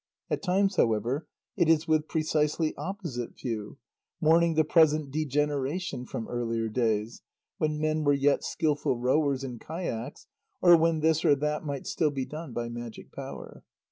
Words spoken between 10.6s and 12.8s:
when this or that might still be done 'by